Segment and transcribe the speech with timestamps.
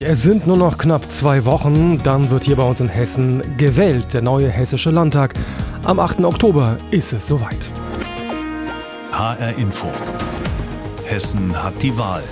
[0.00, 4.14] Es sind nur noch knapp zwei Wochen, dann wird hier bei uns in Hessen gewählt,
[4.14, 5.34] der neue Hessische Landtag.
[5.84, 6.20] Am 8.
[6.20, 7.58] Oktober ist es soweit.
[9.10, 9.88] HR Info.
[11.04, 12.22] Hessen hat die Wahl.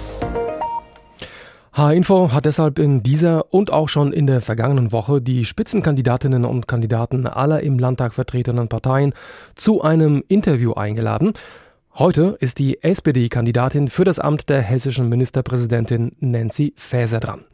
[1.73, 6.69] H-Info hat deshalb in dieser und auch schon in der vergangenen Woche die Spitzenkandidatinnen und
[6.69, 9.13] Kandidaten aller im Landtag vertretenen Parteien
[9.57, 11.33] zu einem Interview eingeladen.
[11.99, 17.47] Heute ist die SPD-Kandidatin für das Amt der hessischen Ministerpräsidentin Nancy Faeser dran.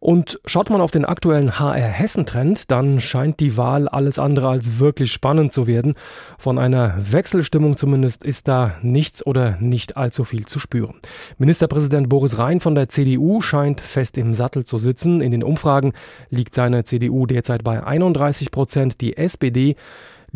[0.00, 5.12] Und schaut man auf den aktuellen HR-Hessen-Trend, dann scheint die Wahl alles andere als wirklich
[5.12, 5.94] spannend zu werden.
[6.38, 10.94] Von einer Wechselstimmung zumindest ist da nichts oder nicht allzu viel zu spüren.
[11.38, 15.20] Ministerpräsident Boris Rhein von der CDU scheint fest im Sattel zu sitzen.
[15.20, 15.92] In den Umfragen
[16.30, 19.00] liegt seine CDU derzeit bei 31 Prozent.
[19.00, 19.76] Die SPD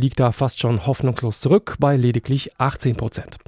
[0.02, 3.38] liegt da fast schon hoffnungslos zurück bei lediglich 18 Prozent.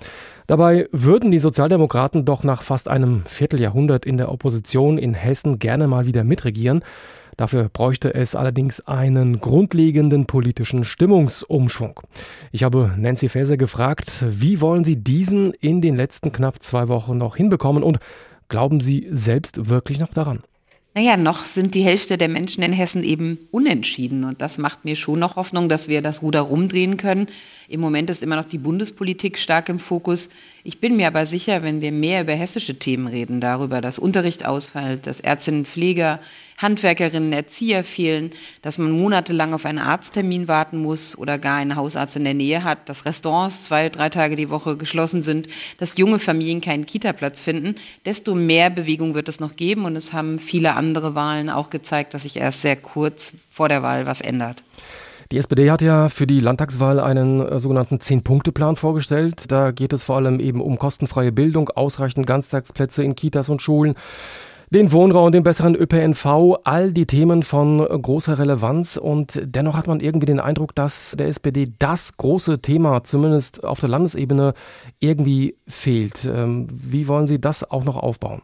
[0.46, 5.88] Dabei würden die Sozialdemokraten doch nach fast einem Vierteljahrhundert in der Opposition in Hessen gerne
[5.88, 6.82] mal wieder mitregieren.
[7.36, 12.00] Dafür bräuchte es allerdings einen grundlegenden politischen Stimmungsumschwung.
[12.52, 17.18] Ich habe Nancy Faeser gefragt, wie wollen Sie diesen in den letzten knapp zwei Wochen
[17.18, 17.98] noch hinbekommen und
[18.48, 20.44] glauben Sie selbst wirklich noch daran?
[20.96, 24.22] Naja, noch sind die Hälfte der Menschen in Hessen eben unentschieden.
[24.22, 27.26] Und das macht mir schon noch Hoffnung, dass wir das Ruder rumdrehen können.
[27.68, 30.28] Im Moment ist immer noch die Bundespolitik stark im Fokus.
[30.62, 34.46] Ich bin mir aber sicher, wenn wir mehr über hessische Themen reden, darüber, dass Unterricht
[34.46, 36.20] ausfällt, dass Ärztinnen, Pfleger,
[36.58, 38.30] Handwerkerinnen, Erzieher fehlen,
[38.62, 42.64] dass man monatelang auf einen Arzttermin warten muss oder gar einen Hausarzt in der Nähe
[42.64, 47.40] hat, dass Restaurants zwei, drei Tage die Woche geschlossen sind, dass junge Familien keinen Kitaplatz
[47.40, 47.74] finden,
[48.06, 49.84] desto mehr Bewegung wird es noch geben.
[49.84, 53.82] Und es haben viele andere Wahlen auch gezeigt, dass sich erst sehr kurz vor der
[53.82, 54.62] Wahl was ändert.
[55.32, 59.50] Die SPD hat ja für die Landtagswahl einen äh, sogenannten Zehn-Punkte-Plan vorgestellt.
[59.50, 63.94] Da geht es vor allem eben um kostenfreie Bildung, ausreichend Ganztagsplätze in Kitas und Schulen,
[64.70, 68.96] den Wohnraum, den besseren ÖPNV, all die Themen von großer Relevanz.
[68.96, 73.80] Und dennoch hat man irgendwie den Eindruck, dass der SPD das große Thema, zumindest auf
[73.80, 74.54] der Landesebene,
[75.00, 76.24] irgendwie fehlt.
[76.24, 78.42] Ähm, wie wollen Sie das auch noch aufbauen?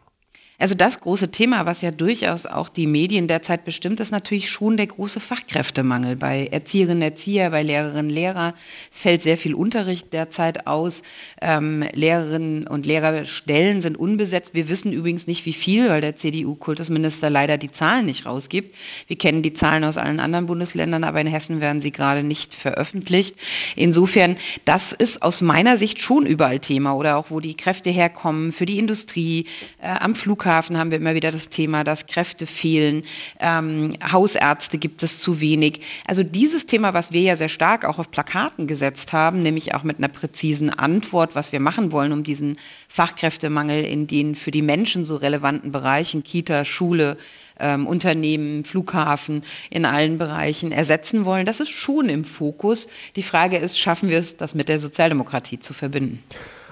[0.61, 4.77] Also das große Thema, was ja durchaus auch die Medien derzeit bestimmt, ist natürlich schon
[4.77, 8.53] der große Fachkräftemangel bei Erzieherinnen, Erzieher, bei Lehrerinnen, Lehrer.
[8.93, 11.03] Es fällt sehr viel Unterricht derzeit aus.
[11.41, 14.53] Ähm, Lehrerinnen und Lehrerstellen sind unbesetzt.
[14.53, 18.77] Wir wissen übrigens nicht, wie viel, weil der CDU-Kultusminister leider die Zahlen nicht rausgibt.
[19.07, 22.55] Wir kennen die Zahlen aus allen anderen Bundesländern, aber in Hessen werden sie gerade nicht
[22.55, 23.37] veröffentlicht.
[23.77, 28.53] Insofern, das ist aus meiner Sicht schon überall Thema oder auch, wo die Kräfte herkommen
[28.53, 29.47] für die Industrie,
[29.81, 33.05] äh, am Flughafen Flughafen haben wir immer wieder das Thema, dass Kräfte fehlen,
[33.39, 35.83] ähm, Hausärzte gibt es zu wenig.
[36.09, 39.85] Also dieses Thema, was wir ja sehr stark auch auf Plakaten gesetzt haben, nämlich auch
[39.85, 42.57] mit einer präzisen Antwort, was wir machen wollen, um diesen
[42.89, 47.17] Fachkräftemangel in den für die Menschen so relevanten Bereichen, Kita, Schule,
[47.61, 51.47] ähm, Unternehmen, Flughafen in allen Bereichen ersetzen wollen.
[51.47, 52.89] Das ist schon im Fokus.
[53.15, 56.21] Die Frage ist, schaffen wir es, das mit der Sozialdemokratie zu verbinden?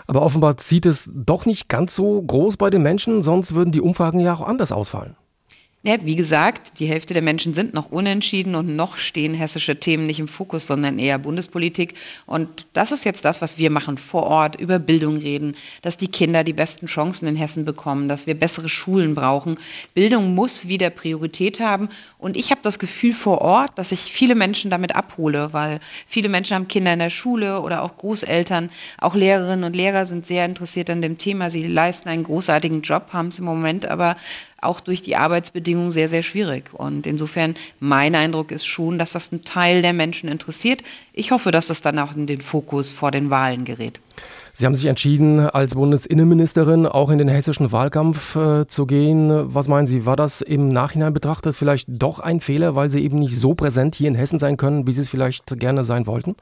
[0.08, 3.82] Aber offenbar zieht es doch nicht ganz so groß bei den Menschen, sonst würden die
[3.82, 5.16] Umfragen ja auch anders ausfallen.
[5.84, 10.06] Ja, wie gesagt, die Hälfte der Menschen sind noch unentschieden und noch stehen hessische Themen
[10.06, 11.94] nicht im Fokus, sondern eher Bundespolitik.
[12.26, 16.08] Und das ist jetzt das, was wir machen vor Ort, über Bildung reden, dass die
[16.08, 19.56] Kinder die besten Chancen in Hessen bekommen, dass wir bessere Schulen brauchen.
[19.94, 21.90] Bildung muss wieder Priorität haben.
[22.18, 26.28] Und ich habe das Gefühl vor Ort, dass ich viele Menschen damit abhole, weil viele
[26.28, 28.70] Menschen haben Kinder in der Schule oder auch Großeltern.
[29.00, 31.50] Auch Lehrerinnen und Lehrer sind sehr interessiert an dem Thema.
[31.50, 34.16] Sie leisten einen großartigen Job, haben es im Moment aber
[34.60, 36.70] auch durch die Arbeitsbedingungen sehr, sehr schwierig.
[36.72, 40.82] Und insofern, mein Eindruck ist schon, dass das einen Teil der Menschen interessiert.
[41.12, 44.00] Ich hoffe, dass das dann auch in den Fokus vor den Wahlen gerät.
[44.52, 49.54] Sie haben sich entschieden, als Bundesinnenministerin auch in den hessischen Wahlkampf äh, zu gehen.
[49.54, 53.20] Was meinen Sie, war das im Nachhinein betrachtet vielleicht doch ein Fehler, weil Sie eben
[53.20, 56.34] nicht so präsent hier in Hessen sein können, wie Sie es vielleicht gerne sein wollten?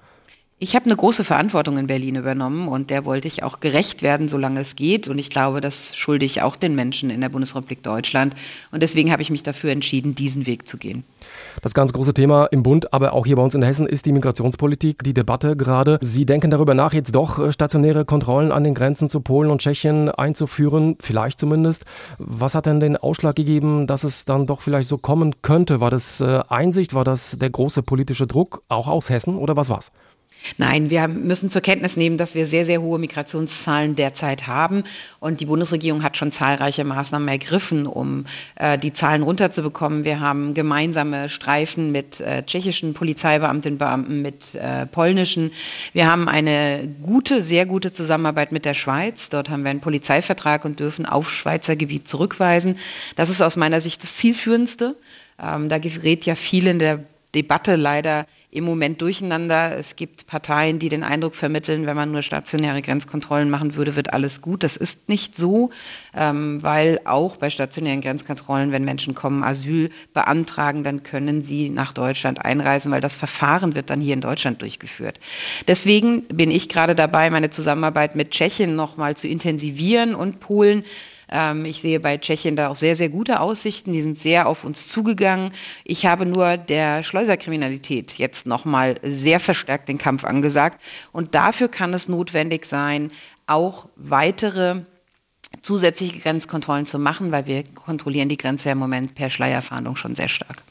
[0.58, 4.26] Ich habe eine große Verantwortung in Berlin übernommen und der wollte ich auch gerecht werden,
[4.26, 5.06] solange es geht.
[5.06, 8.34] Und ich glaube, das schulde ich auch den Menschen in der Bundesrepublik Deutschland.
[8.72, 11.04] Und deswegen habe ich mich dafür entschieden, diesen Weg zu gehen.
[11.60, 14.12] Das ganz große Thema im Bund, aber auch hier bei uns in Hessen ist die
[14.12, 15.98] Migrationspolitik, die Debatte gerade.
[16.00, 19.60] Sie denken darüber nach, jetzt doch äh, stationäre Kontrollen an den Grenzen zu Polen und
[19.60, 21.84] Tschechien einzuführen, vielleicht zumindest.
[22.16, 25.82] Was hat denn den Ausschlag gegeben, dass es dann doch vielleicht so kommen könnte?
[25.82, 26.94] War das äh, Einsicht?
[26.94, 29.92] War das der große politische Druck, auch aus Hessen oder was war's?
[30.58, 34.84] Nein, wir müssen zur Kenntnis nehmen, dass wir sehr, sehr hohe Migrationszahlen derzeit haben.
[35.18, 40.04] Und die Bundesregierung hat schon zahlreiche Maßnahmen ergriffen, um äh, die Zahlen runterzubekommen.
[40.04, 45.50] Wir haben gemeinsame Streifen mit äh, tschechischen Polizeibeamtinnen und Beamten, mit äh, polnischen.
[45.92, 49.28] Wir haben eine gute, sehr gute Zusammenarbeit mit der Schweiz.
[49.28, 52.78] Dort haben wir einen Polizeivertrag und dürfen auf Schweizer Gebiet zurückweisen.
[53.16, 54.96] Das ist aus meiner Sicht das Zielführendste.
[55.42, 57.04] Ähm, da gerät ja viel in der
[57.36, 59.76] Debatte leider im Moment durcheinander.
[59.76, 64.14] Es gibt Parteien, die den Eindruck vermitteln, wenn man nur stationäre Grenzkontrollen machen würde, wird
[64.14, 64.62] alles gut.
[64.62, 65.70] Das ist nicht so,
[66.16, 71.92] ähm, weil auch bei stationären Grenzkontrollen, wenn Menschen kommen, Asyl beantragen, dann können sie nach
[71.92, 75.20] Deutschland einreisen, weil das Verfahren wird dann hier in Deutschland durchgeführt.
[75.68, 80.84] Deswegen bin ich gerade dabei, meine Zusammenarbeit mit Tschechien nochmal zu intensivieren und Polen
[81.64, 83.92] ich sehe bei Tschechien da auch sehr, sehr gute Aussichten.
[83.92, 85.52] Die sind sehr auf uns zugegangen.
[85.84, 90.80] Ich habe nur der Schleuserkriminalität jetzt nochmal sehr verstärkt den Kampf angesagt.
[91.10, 93.10] Und dafür kann es notwendig sein,
[93.48, 94.82] auch weitere
[95.62, 100.28] zusätzliche Grenzkontrollen zu machen, weil wir kontrollieren die Grenze im Moment per Schleierfahndung schon sehr
[100.28, 100.62] stark.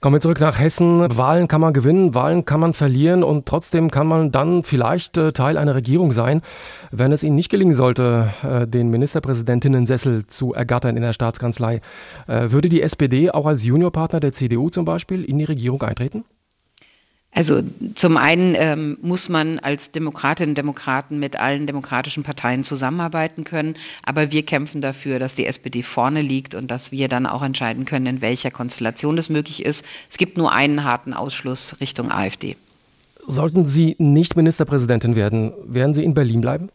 [0.00, 1.16] Kommen wir zurück nach Hessen.
[1.16, 5.32] Wahlen kann man gewinnen, Wahlen kann man verlieren und trotzdem kann man dann vielleicht äh,
[5.32, 6.40] Teil einer Regierung sein,
[6.92, 11.80] wenn es Ihnen nicht gelingen sollte, äh, den Ministerpräsidentinnen-Sessel zu ergattern in der Staatskanzlei.
[12.28, 16.24] Äh, würde die SPD auch als Juniorpartner der CDU zum Beispiel in die Regierung eintreten?
[17.32, 17.60] Also
[17.94, 23.74] zum einen ähm, muss man als Demokratinnen und Demokraten mit allen demokratischen Parteien zusammenarbeiten können,
[24.04, 27.84] aber wir kämpfen dafür, dass die SPD vorne liegt und dass wir dann auch entscheiden
[27.84, 29.84] können, in welcher Konstellation das möglich ist.
[30.10, 32.56] Es gibt nur einen harten Ausschluss Richtung AfD.
[33.26, 36.70] Sollten Sie nicht Ministerpräsidentin werden, werden Sie in Berlin bleiben?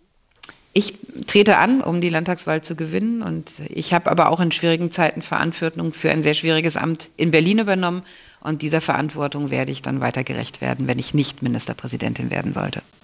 [0.75, 0.95] Ich
[1.27, 5.21] trete an, um die Landtagswahl zu gewinnen und ich habe aber auch in schwierigen Zeiten
[5.21, 8.01] Verantwortung für ein sehr schwieriges Amt in Berlin übernommen
[8.41, 12.81] und dieser Verantwortung werde ich dann weiter gerecht werden, wenn ich nicht Ministerpräsidentin werden sollte.